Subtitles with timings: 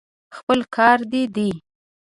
[0.37, 1.51] خپل کار دې دی.